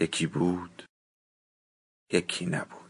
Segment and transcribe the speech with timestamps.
[0.00, 0.82] یکی بود
[2.12, 2.84] یکی نبود.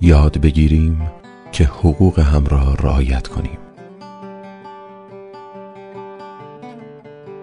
[0.00, 1.10] یاد بگیریم
[1.52, 3.71] که حقوق هم را رعایت کنیم.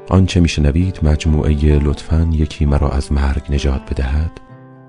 [0.09, 4.31] آنچه میشنوید مجموعه لطفا یکی مرا از مرگ نجات بدهد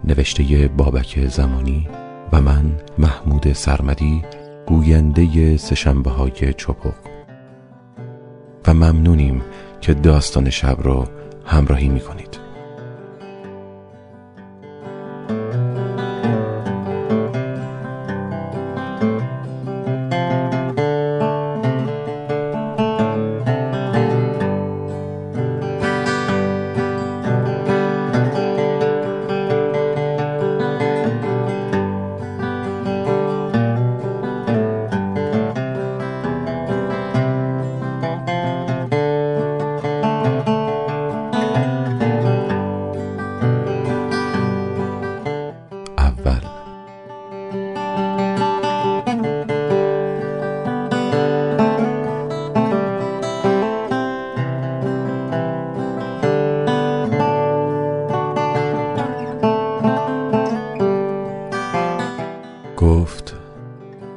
[0.05, 1.89] نوشته بابک زمانی
[2.33, 4.23] و من محمود سرمدی
[4.67, 6.95] گوینده سشنبه های چپق
[8.67, 9.43] و ممنونیم
[9.81, 11.09] که داستان شب را
[11.47, 12.40] همراهی می کنید.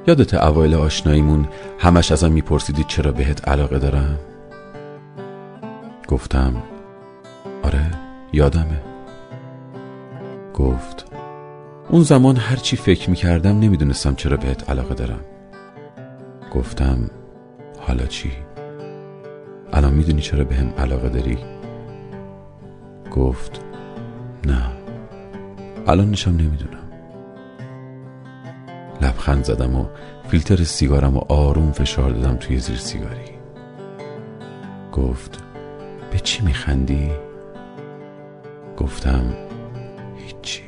[0.07, 1.47] یادت اوایل آشناییمون
[1.79, 4.19] همش ازم میپرسیدی چرا بهت علاقه دارم؟
[6.07, 6.53] گفتم
[7.63, 7.85] آره
[8.33, 8.81] یادمه.
[10.53, 11.05] گفت
[11.89, 15.19] اون زمان هرچی فکر می‌کردم نمی‌دونستم چرا بهت علاقه دارم.
[16.53, 17.09] گفتم
[17.79, 18.31] حالا چی؟
[19.73, 21.37] الان می‌دونی چرا بهم هم علاقه داری؟
[23.11, 23.61] گفت
[24.45, 24.71] نه.
[25.87, 26.82] الان نشم نمی‌دونم.
[29.03, 29.85] لبخند زدم و
[30.27, 33.33] فیلتر سیگارم و آروم فشار دادم توی زیر سیگاری.
[34.91, 35.43] گفت
[36.11, 37.11] به چی میخندی؟
[38.77, 39.33] گفتم
[40.17, 40.63] هیچی.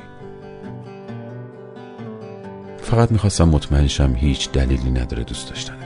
[2.78, 5.85] فقط می‌خواستم مطمئن شم هیچ دلیلی نداره دوست داشتنت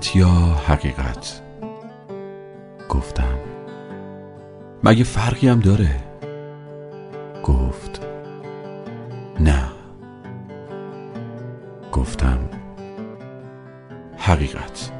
[0.00, 0.28] جرأت یا
[0.66, 1.40] حقیقت؟
[2.88, 3.38] گفتم.
[4.84, 5.96] مگه فرقی هم داره؟
[7.44, 8.06] گفت.
[9.40, 9.62] نه.
[11.92, 12.38] گفتم.
[14.16, 14.90] حقیقت.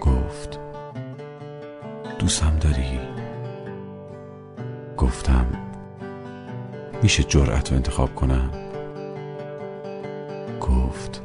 [0.00, 0.60] گفت.
[2.18, 3.00] دوستم داری؟
[4.96, 5.46] گفتم.
[7.02, 8.50] میشه جرأت رو انتخاب کنم؟
[10.60, 11.22] گفت.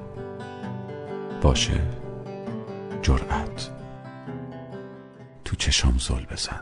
[1.41, 1.98] باشه.
[3.09, 3.69] جرأت.
[5.45, 6.61] تو چشام زل بزن.